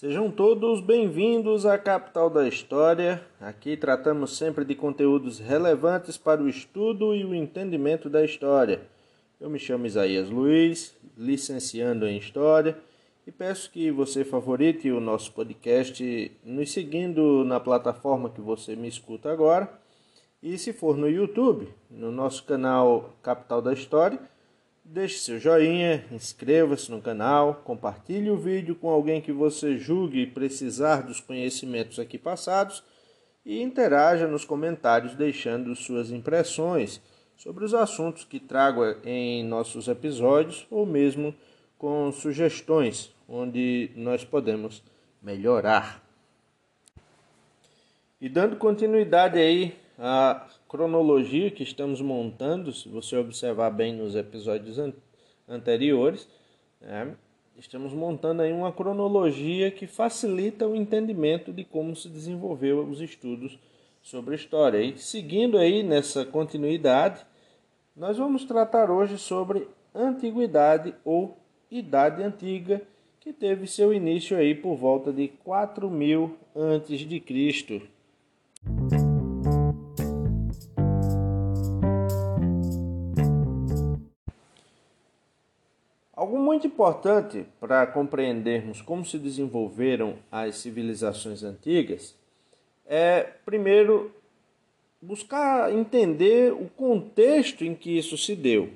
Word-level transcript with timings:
Sejam 0.00 0.30
todos 0.30 0.80
bem-vindos 0.80 1.66
à 1.66 1.76
Capital 1.76 2.30
da 2.30 2.48
História. 2.48 3.22
Aqui 3.38 3.76
tratamos 3.76 4.34
sempre 4.34 4.64
de 4.64 4.74
conteúdos 4.74 5.38
relevantes 5.38 6.16
para 6.16 6.42
o 6.42 6.48
estudo 6.48 7.14
e 7.14 7.22
o 7.22 7.34
entendimento 7.34 8.08
da 8.08 8.24
história. 8.24 8.80
Eu 9.38 9.50
me 9.50 9.58
chamo 9.58 9.84
Isaías 9.84 10.30
Luiz, 10.30 10.96
licenciando 11.18 12.06
em 12.06 12.16
História, 12.16 12.78
e 13.26 13.30
peço 13.30 13.70
que 13.70 13.90
você 13.90 14.24
favorite 14.24 14.90
o 14.90 15.00
nosso 15.00 15.32
podcast 15.32 16.32
nos 16.42 16.72
seguindo 16.72 17.44
na 17.44 17.60
plataforma 17.60 18.30
que 18.30 18.40
você 18.40 18.74
me 18.74 18.88
escuta 18.88 19.30
agora. 19.30 19.70
E 20.42 20.56
se 20.56 20.72
for 20.72 20.96
no 20.96 21.10
YouTube, 21.10 21.68
no 21.90 22.10
nosso 22.10 22.44
canal 22.44 23.14
Capital 23.22 23.60
da 23.60 23.74
História, 23.74 24.18
Deixe 24.92 25.18
seu 25.18 25.38
joinha, 25.38 26.04
inscreva-se 26.10 26.90
no 26.90 27.00
canal, 27.00 27.62
compartilhe 27.64 28.28
o 28.28 28.36
vídeo 28.36 28.74
com 28.74 28.88
alguém 28.88 29.20
que 29.20 29.30
você 29.30 29.78
julgue 29.78 30.26
precisar 30.26 31.02
dos 31.02 31.20
conhecimentos 31.20 32.00
aqui 32.00 32.18
passados 32.18 32.82
e 33.46 33.62
interaja 33.62 34.26
nos 34.26 34.44
comentários 34.44 35.14
deixando 35.14 35.76
suas 35.76 36.10
impressões 36.10 37.00
sobre 37.36 37.64
os 37.64 37.72
assuntos 37.72 38.24
que 38.24 38.40
trago 38.40 38.82
em 39.04 39.44
nossos 39.44 39.86
episódios 39.86 40.66
ou 40.68 40.84
mesmo 40.84 41.32
com 41.78 42.10
sugestões 42.10 43.14
onde 43.28 43.92
nós 43.94 44.24
podemos 44.24 44.82
melhorar. 45.22 46.02
E 48.20 48.28
dando 48.28 48.56
continuidade 48.56 49.38
aí 49.38 49.72
a 49.96 50.48
cronologia 50.70 51.50
que 51.50 51.64
estamos 51.64 52.00
montando, 52.00 52.72
se 52.72 52.88
você 52.88 53.16
observar 53.16 53.70
bem 53.70 53.92
nos 53.92 54.14
episódios 54.14 54.78
an 54.78 54.92
anteriores, 55.48 56.28
né, 56.80 57.16
estamos 57.58 57.92
montando 57.92 58.42
aí 58.42 58.52
uma 58.52 58.70
cronologia 58.70 59.68
que 59.72 59.88
facilita 59.88 60.68
o 60.68 60.76
entendimento 60.76 61.52
de 61.52 61.64
como 61.64 61.96
se 61.96 62.08
desenvolveu 62.08 62.84
os 62.84 63.00
estudos 63.00 63.58
sobre 64.00 64.36
história. 64.36 64.80
E 64.80 64.96
seguindo 64.96 65.58
aí 65.58 65.82
nessa 65.82 66.24
continuidade, 66.24 67.26
nós 67.96 68.16
vamos 68.16 68.44
tratar 68.44 68.92
hoje 68.92 69.18
sobre 69.18 69.66
antiguidade 69.92 70.94
ou 71.04 71.36
idade 71.68 72.22
antiga, 72.22 72.80
que 73.18 73.32
teve 73.32 73.66
seu 73.66 73.92
início 73.92 74.36
aí 74.36 74.54
por 74.54 74.76
volta 74.76 75.12
de 75.12 75.26
4000 75.42 76.36
antes 76.54 77.00
de 77.00 77.18
Cristo. 77.18 77.82
Muito 86.50 86.66
importante 86.66 87.46
para 87.60 87.86
compreendermos 87.86 88.82
como 88.82 89.04
se 89.04 89.16
desenvolveram 89.18 90.16
as 90.32 90.56
civilizações 90.56 91.44
antigas 91.44 92.16
é, 92.84 93.22
primeiro, 93.46 94.12
buscar 95.00 95.72
entender 95.72 96.52
o 96.52 96.68
contexto 96.70 97.64
em 97.64 97.72
que 97.72 97.96
isso 97.96 98.18
se 98.18 98.34
deu. 98.34 98.70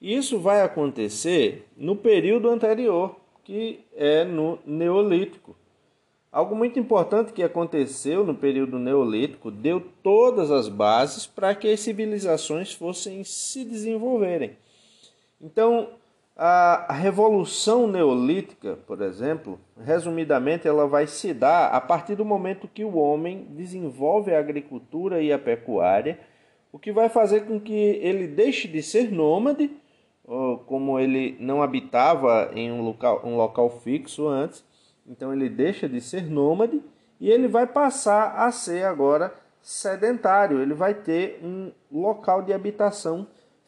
E 0.00 0.14
isso 0.14 0.38
vai 0.38 0.62
acontecer 0.62 1.66
no 1.76 1.96
período 1.96 2.48
anterior, 2.48 3.16
que 3.42 3.80
é 3.96 4.24
no 4.24 4.60
Neolítico. 4.64 5.56
Algo 6.30 6.54
muito 6.54 6.78
importante 6.78 7.32
que 7.32 7.42
aconteceu 7.42 8.24
no 8.24 8.36
período 8.36 8.78
Neolítico 8.78 9.50
deu 9.50 9.80
todas 10.04 10.52
as 10.52 10.68
bases 10.68 11.26
para 11.26 11.52
que 11.52 11.66
as 11.66 11.80
civilizações 11.80 12.72
fossem 12.72 13.24
se 13.24 13.64
desenvolverem. 13.64 14.56
Então, 15.40 15.88
a, 16.36 16.92
revolução 16.92 17.86
neolítica, 17.86 18.78
por 18.86 19.02
exemplo, 19.02 19.60
resumidamente, 19.78 20.66
ela 20.66 20.86
vai 20.86 21.06
se 21.06 21.34
dar 21.34 21.68
a 21.68 21.80
partir 21.80 22.16
do 22.16 22.24
momento 22.24 22.68
que 22.68 22.84
o 22.84 22.96
homem 22.96 23.46
desenvolve 23.50 24.34
a 24.34 24.38
agricultura 24.38 25.22
e 25.22 25.32
a 25.32 25.38
pecuária, 25.38 26.18
o 26.72 26.78
que 26.78 26.90
vai 26.90 27.08
fazer 27.08 27.46
com 27.46 27.60
que 27.60 27.72
ele 27.72 28.26
deixe 28.26 28.66
de 28.66 28.82
ser 28.82 29.12
nômade, 29.12 29.70
como 30.66 30.98
ele 30.98 31.36
não 31.38 31.62
habitava 31.62 32.50
em 32.54 32.72
um 32.72 32.80
local, 32.82 33.20
um 33.24 33.36
local 33.36 33.68
fixo 33.68 34.26
antes, 34.26 34.64
então 35.06 35.32
ele 35.32 35.48
deixa 35.48 35.88
de 35.88 36.00
ser 36.00 36.30
nômade 36.30 36.80
e 37.20 37.28
ele 37.28 37.46
vai 37.46 37.66
passar 37.66 38.36
a 38.36 38.50
ser 38.50 38.84
agora 38.84 39.34
sedentário, 39.60 40.60
ele 40.60 40.74
vai 40.74 40.94
ter 40.94 41.40
um 41.42 41.72
local 41.90 42.42
de 42.42 42.52
habitação 42.52 43.26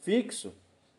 fixo. 0.00 0.54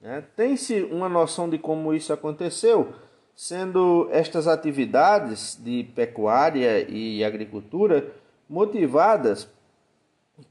Né? 0.00 0.22
Tem-se 0.36 0.82
uma 0.82 1.08
noção 1.08 1.48
de 1.48 1.58
como 1.58 1.92
isso 1.92 2.12
aconteceu, 2.12 2.92
sendo 3.34 4.08
estas 4.10 4.48
atividades 4.48 5.58
de 5.62 5.84
pecuária 5.94 6.88
e 6.88 7.22
agricultura 7.24 8.12
motivadas 8.48 9.48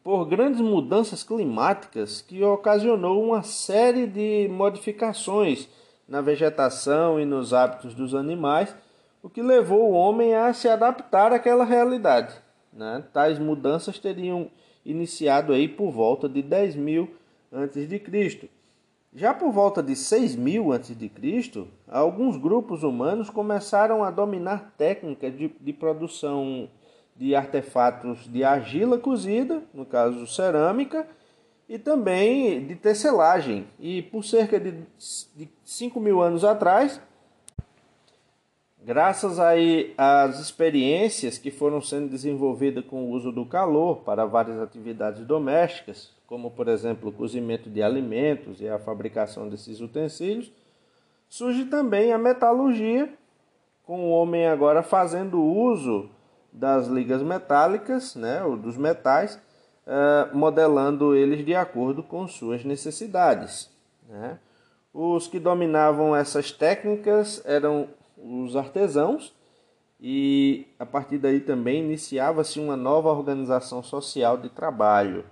por 0.04 0.26
grandes 0.26 0.62
mudanças 0.62 1.24
climáticas 1.24 2.22
que 2.22 2.44
ocasionou 2.44 3.24
uma 3.24 3.42
série 3.44 4.06
de 4.06 4.48
modificações 4.50 5.68
na 6.08 6.22
vegetação 6.22 7.20
e 7.20 7.26
nos 7.26 7.54
hábitos 7.54 7.94
dos 7.94 8.16
animais, 8.16 8.74
o 9.22 9.30
que 9.30 9.42
levou 9.42 9.92
o 9.92 9.94
homem 9.94 10.36
a 10.36 10.54
se 10.54 10.70
adaptar 10.70 11.34
àquela 11.34 11.66
realidade. 11.66 12.34
Né? 12.72 13.04
Tais 13.12 13.40
mudanças 13.40 14.00
teriam 14.00 14.50
iniciado 14.86 15.52
aí 15.52 15.68
por 15.68 15.92
volta 15.92 16.30
de 16.30 16.42
10 16.42 16.76
mil 16.76 17.10
antes 17.52 17.88
de 17.90 18.00
Cristo. 18.00 18.48
Já 19.18 19.34
por 19.34 19.52
volta 19.52 19.82
de 19.82 19.96
6000 19.96 20.74
a.C., 20.74 21.68
alguns 21.88 22.38
grupos 22.38 22.84
humanos 22.84 23.32
começaram 23.32 24.04
a 24.04 24.12
dominar 24.12 24.76
técnicas 24.78 25.36
de, 25.36 25.52
de 25.60 25.74
produção 25.74 26.70
de 27.16 27.34
artefatos 27.34 28.32
de 28.32 28.44
argila 28.44 29.00
cozida, 29.00 29.64
no 29.74 29.88
caso 29.88 30.28
cerâmica, 30.28 31.08
e 31.68 31.80
também 31.80 32.64
de 32.68 32.76
tecelagem. 32.76 33.66
E 33.80 34.04
por 34.04 34.24
cerca 34.24 34.60
de, 34.60 34.84
de 35.36 35.50
5 35.66 36.00
mil 36.00 36.22
anos 36.22 36.46
atrás, 36.46 37.02
graças 38.88 39.38
aí 39.38 39.94
às 39.98 40.40
experiências 40.40 41.38
que 41.38 41.52
foram 41.52 41.82
sendo 41.82 42.08
desenvolvidas 42.08 42.86
com 42.86 43.04
o 43.04 43.10
uso 43.10 43.34
do 43.34 43.46
calor 43.46 43.98
para 43.98 44.26
várias 44.26 44.58
atividades 44.62 45.26
domésticas, 45.26 46.10
como 46.26 46.50
por 46.50 46.70
exemplo 46.70 47.10
o 47.10 47.12
cozimento 47.12 47.70
de 47.70 47.84
alimentos 47.84 48.62
e 48.62 48.70
a 48.70 48.80
fabricação 48.80 49.50
desses 49.50 49.82
utensílios, 49.82 50.50
surge 51.28 51.66
também 51.66 52.14
a 52.14 52.18
metalurgia, 52.18 53.14
com 53.84 54.06
o 54.06 54.12
homem 54.12 54.48
agora 54.48 54.82
fazendo 54.82 55.44
uso 55.44 56.10
das 56.52 56.88
ligas 56.88 57.22
metálicas, 57.22 58.16
né, 58.16 58.42
ou 58.42 58.56
dos 58.56 58.78
metais, 58.78 59.36
uh, 59.86 60.36
modelando 60.36 61.14
eles 61.14 61.46
de 61.46 61.54
acordo 61.54 62.02
com 62.02 62.26
suas 62.26 62.64
necessidades. 62.64 63.70
Né. 64.08 64.40
Os 64.94 65.28
que 65.28 65.40
dominavam 65.40 66.16
essas 66.16 66.54
técnicas 66.54 67.42
eram 67.46 67.90
os 68.18 68.56
artesãos, 68.56 69.34
e 70.00 70.68
a 70.78 70.86
partir 70.86 71.18
daí 71.18 71.40
também 71.40 71.84
iniciava-se 71.84 72.60
uma 72.60 72.76
nova 72.76 73.10
organização 73.10 73.82
social 73.82 74.38
de 74.38 74.50
trabalho. 74.50 75.26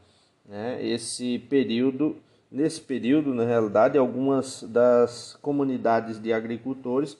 Né? 0.46 0.84
Esse 0.84 1.40
período, 1.40 2.18
nesse 2.52 2.82
período, 2.82 3.34
na 3.34 3.46
realidade, 3.46 3.98
algumas 3.98 4.64
das 4.64 5.38
comunidades 5.42 6.20
de 6.20 6.34
agricultores 6.34 7.14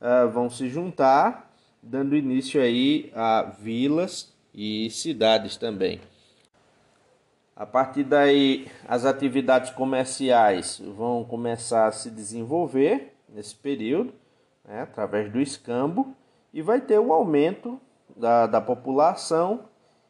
uh, 0.00 0.28
vão 0.32 0.48
se 0.48 0.68
juntar, 0.68 1.52
dando 1.82 2.16
início 2.16 2.60
aí 2.60 3.10
a 3.14 3.42
vilas 3.42 4.32
e 4.54 4.88
cidades 4.90 5.56
também. 5.56 6.00
A 7.54 7.66
partir 7.66 8.04
daí, 8.04 8.66
as 8.88 9.04
atividades 9.04 9.70
comerciais 9.70 10.80
vão 10.96 11.24
começar 11.24 11.86
a 11.86 11.92
se 11.92 12.10
desenvolver 12.10 13.14
nesse 13.28 13.54
período, 13.54 14.12
né, 14.64 14.82
através 14.82 15.30
do 15.32 15.40
escambo, 15.40 16.14
e 16.52 16.62
vai 16.62 16.80
ter 16.80 16.98
um 16.98 17.12
aumento 17.12 17.80
da, 18.16 18.46
da 18.46 18.60
população 18.60 19.64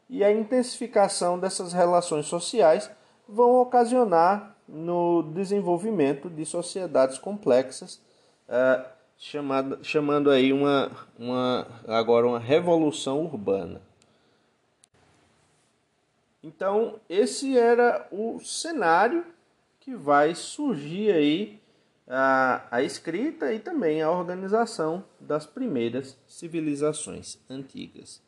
e 0.09 0.23
a 0.23 0.31
intensificação 0.31 1.39
dessas 1.39 1.73
relações 1.73 2.25
sociais 2.25 2.91
vão 3.27 3.55
ocasionar 3.55 4.55
no 4.67 5.23
desenvolvimento 5.33 6.29
de 6.29 6.45
sociedades 6.45 7.17
complexas, 7.17 8.01
uh, 8.47 8.85
chamado, 9.17 9.79
chamando 9.83 10.29
aí 10.29 10.53
uma, 10.53 10.91
uma, 11.17 11.67
agora 11.87 12.27
uma 12.27 12.39
revolução 12.39 13.21
urbana. 13.25 13.81
Então, 16.43 16.99
esse 17.09 17.57
era 17.57 18.05
o 18.11 18.39
cenário 18.39 19.25
que 19.79 19.95
vai 19.95 20.35
surgir 20.35 21.11
aí 21.11 21.62
a, 22.15 22.67
a 22.69 22.83
escrita 22.83 23.51
e 23.51 23.59
também 23.59 24.03
a 24.03 24.11
organização 24.11 25.03
das 25.19 25.47
primeiras 25.47 26.15
civilizações 26.27 27.39
antigas. 27.49 28.21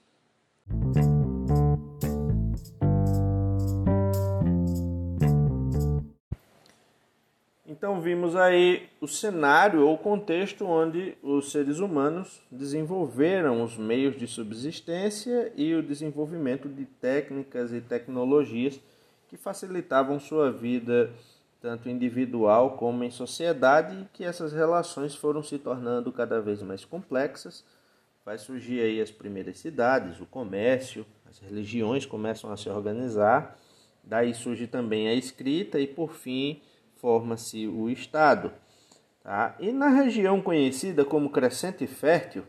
Então 7.67 8.01
vimos 8.01 8.35
aí 8.35 8.89
o 8.99 9.07
cenário 9.07 9.85
ou 9.85 9.95
contexto 9.99 10.65
onde 10.65 11.15
os 11.21 11.51
seres 11.51 11.77
humanos 11.77 12.41
desenvolveram 12.49 13.61
os 13.61 13.77
meios 13.77 14.17
de 14.17 14.25
subsistência 14.25 15.53
e 15.55 15.75
o 15.75 15.83
desenvolvimento 15.83 16.67
de 16.67 16.85
técnicas 16.85 17.71
e 17.71 17.81
tecnologias 17.81 18.79
que 19.27 19.37
facilitavam 19.37 20.19
sua 20.19 20.51
vida 20.51 21.11
tanto 21.65 21.89
individual 21.89 22.77
como 22.77 23.03
em 23.03 23.09
sociedade, 23.09 24.07
que 24.13 24.23
essas 24.23 24.53
relações 24.53 25.15
foram 25.15 25.41
se 25.41 25.57
tornando 25.57 26.11
cada 26.11 26.39
vez 26.39 26.61
mais 26.61 26.85
complexas. 26.85 27.65
Vai 28.23 28.37
surgir 28.37 28.81
aí 28.81 29.01
as 29.01 29.09
primeiras 29.09 29.57
cidades, 29.57 30.21
o 30.21 30.27
comércio, 30.27 31.07
as 31.27 31.39
religiões 31.39 32.05
começam 32.05 32.51
a 32.51 32.57
se 32.57 32.69
organizar, 32.69 33.57
daí 34.03 34.31
surge 34.31 34.67
também 34.67 35.07
a 35.07 35.15
escrita 35.15 35.79
e 35.79 35.87
por 35.87 36.13
fim 36.13 36.61
forma-se 36.97 37.67
o 37.67 37.89
Estado. 37.89 38.51
Tá? 39.23 39.55
E 39.59 39.71
na 39.71 39.87
região 39.87 40.43
conhecida 40.43 41.03
como 41.03 41.31
Crescente 41.31 41.87
Fértil, 41.87 42.43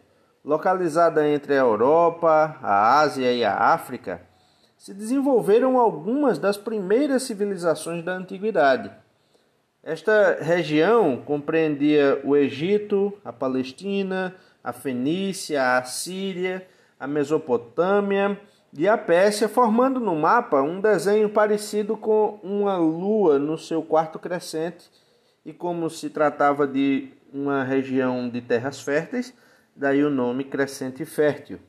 localizada 0.44 1.26
entre 1.26 1.54
a 1.54 1.60
Europa, 1.60 2.58
a 2.60 2.98
Ásia 2.98 3.32
e 3.32 3.42
a 3.42 3.56
África, 3.72 4.20
se 4.76 4.92
desenvolveram 4.92 5.78
algumas 5.78 6.38
das 6.38 6.58
primeiras 6.58 7.22
civilizações 7.22 8.04
da 8.04 8.12
antiguidade. 8.12 9.05
Esta 9.86 10.38
região 10.40 11.16
compreendia 11.16 12.20
o 12.24 12.34
Egito, 12.36 13.12
a 13.24 13.32
Palestina, 13.32 14.34
a 14.62 14.72
Fenícia, 14.72 15.78
a 15.78 15.84
Síria, 15.84 16.66
a 16.98 17.06
Mesopotâmia 17.06 18.36
e 18.76 18.88
a 18.88 18.98
Pérsia, 18.98 19.48
formando 19.48 20.00
no 20.00 20.16
mapa 20.16 20.60
um 20.60 20.80
desenho 20.80 21.28
parecido 21.28 21.96
com 21.96 22.40
uma 22.42 22.76
lua 22.76 23.38
no 23.38 23.56
seu 23.56 23.80
quarto 23.80 24.18
crescente. 24.18 24.90
E 25.44 25.52
como 25.52 25.88
se 25.88 26.10
tratava 26.10 26.66
de 26.66 27.10
uma 27.32 27.62
região 27.62 28.28
de 28.28 28.40
terras 28.40 28.80
férteis, 28.80 29.32
daí 29.76 30.02
o 30.02 30.10
nome 30.10 30.42
Crescente 30.42 31.04
Fértil. 31.04 31.60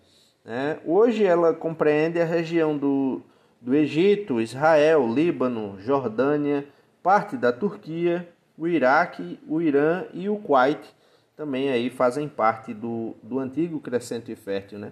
Né? 0.44 0.80
Hoje 0.84 1.24
ela 1.24 1.54
compreende 1.54 2.19
a 2.19 2.25
região 2.25 2.75
do, 2.75 3.22
do 3.62 3.75
Egito, 3.75 4.42
Israel, 4.42 5.08
Líbano, 5.08 5.80
Jordânia, 5.80 6.66
parte 7.07 7.38
da 7.38 7.54
Turquia, 7.54 8.27
o 8.57 8.68
Iraque, 8.68 9.39
o 9.48 9.62
Irã 9.62 10.04
e 10.13 10.27
o 10.27 10.36
Kuwait 10.36 10.94
também 11.38 11.69
aí 11.69 11.89
fazem 11.89 12.27
parte 12.27 12.74
do, 12.74 13.15
do 13.24 13.39
antigo 13.39 13.80
Crescente 13.80 14.36
Fértil, 14.36 14.77
né? 14.77 14.92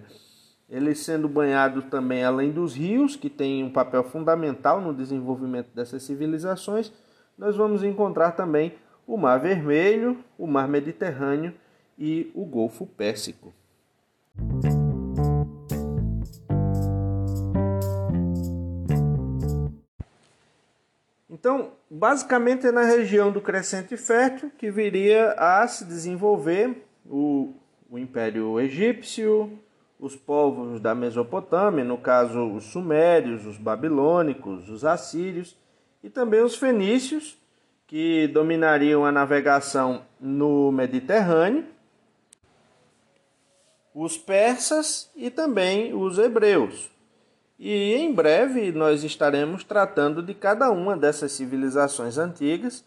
eles 0.66 1.00
sendo 1.00 1.28
banhados 1.28 1.84
também 1.90 2.24
além 2.24 2.50
dos 2.50 2.74
rios, 2.74 3.16
que 3.16 3.28
têm 3.28 3.62
um 3.62 3.70
papel 3.70 4.02
fundamental 4.02 4.80
no 4.80 4.94
desenvolvimento 4.94 5.68
dessas 5.74 6.04
civilizações, 6.04 6.90
nós 7.36 7.54
vamos 7.54 7.84
encontrar 7.84 8.32
também 8.32 8.72
o 9.06 9.18
Mar 9.18 9.38
Vermelho, 9.38 10.16
o 10.38 10.46
Mar 10.46 10.66
Mediterrâneo 10.68 11.52
e 11.98 12.32
o 12.34 12.46
Golfo 12.46 12.86
Pérsico. 12.86 13.52
Então, 21.46 21.70
basicamente 21.88 22.66
é 22.66 22.72
na 22.72 22.82
região 22.82 23.30
do 23.30 23.40
Crescente 23.40 23.96
Fértil 23.96 24.50
que 24.58 24.68
viria 24.68 25.30
a 25.38 25.64
se 25.68 25.84
desenvolver 25.84 26.84
o, 27.08 27.54
o 27.88 27.96
Império 27.96 28.58
Egípcio, 28.58 29.56
os 29.96 30.16
povos 30.16 30.80
da 30.80 30.92
Mesopotâmia, 30.92 31.84
no 31.84 31.98
caso 31.98 32.52
os 32.52 32.64
sumérios, 32.64 33.46
os 33.46 33.58
babilônicos, 33.58 34.68
os 34.68 34.84
assírios 34.84 35.56
e 36.02 36.10
também 36.10 36.42
os 36.42 36.56
fenícios, 36.56 37.38
que 37.86 38.26
dominariam 38.26 39.04
a 39.04 39.12
navegação 39.12 40.02
no 40.20 40.72
Mediterrâneo, 40.72 41.64
os 43.94 44.18
persas 44.18 45.08
e 45.14 45.30
também 45.30 45.94
os 45.94 46.18
hebreus. 46.18 46.90
E 47.58 47.94
em 47.94 48.12
breve 48.12 48.70
nós 48.70 49.02
estaremos 49.02 49.64
tratando 49.64 50.22
de 50.22 50.34
cada 50.34 50.70
uma 50.70 50.96
dessas 50.96 51.32
civilizações 51.32 52.18
antigas 52.18 52.84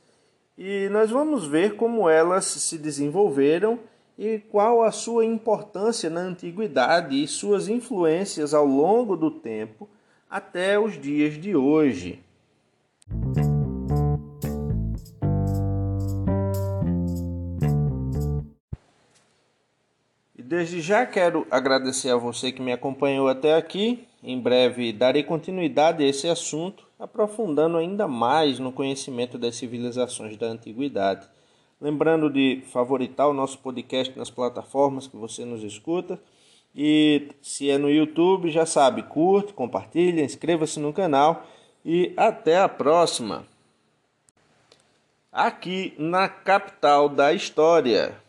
e 0.56 0.90
nós 0.90 1.10
vamos 1.10 1.48
ver 1.48 1.76
como 1.76 2.10
elas 2.10 2.46
se 2.46 2.78
desenvolveram 2.78 3.80
e 4.18 4.38
qual 4.38 4.84
a 4.84 4.92
sua 4.92 5.26
importância 5.26 6.10
na 6.10 6.20
antiguidade 6.20 7.16
e 7.16 7.26
suas 7.26 7.70
influências 7.70 8.54
ao 8.54 8.66
longo 8.66 9.16
do 9.16 9.32
tempo 9.32 9.90
até 10.30 10.78
os 10.78 11.00
dias 11.00 11.36
de 11.36 11.56
hoje. 11.56 12.22
E 20.38 20.44
desde 20.44 20.82
já 20.82 21.06
quero 21.06 21.48
agradecer 21.50 22.10
a 22.12 22.18
você 22.18 22.52
que 22.52 22.62
me 22.62 22.74
acompanhou 22.74 23.30
até 23.30 23.56
aqui. 23.56 24.09
Em 24.22 24.40
breve 24.40 24.92
darei 24.92 25.24
continuidade 25.24 26.04
a 26.04 26.08
esse 26.08 26.28
assunto, 26.28 26.86
aprofundando 27.00 27.78
ainda 27.78 28.08
mais 28.08 28.60
no 28.60 28.72
conhecimento 28.72 29.38
das 29.38 29.56
civilizações 29.56 30.36
da 30.36 30.48
antiguidade. 30.48 31.28
Lembrando 31.80 32.30
de 32.30 32.62
favoritar 32.74 33.30
o 33.30 33.34
nosso 33.34 33.60
podcast 33.60 34.18
nas 34.18 34.30
plataformas 34.30 35.08
que 35.08 35.16
você 35.16 35.46
nos 35.46 35.64
escuta. 35.64 36.20
E 36.76 37.30
se 37.42 37.70
é 37.70 37.78
no 37.78 37.90
YouTube, 37.90 38.52
já 38.52 38.66
sabe, 38.66 39.04
curte, 39.04 39.54
compartilha, 39.54 40.22
inscreva-se 40.22 40.80
no 40.80 40.92
canal 40.92 41.48
e 41.86 42.14
até 42.18 42.60
a 42.60 42.68
próxima. 42.68 43.46
Aqui 45.32 45.94
na 45.98 46.28
capital 46.28 47.08
da 47.08 47.32
história. 47.32 48.20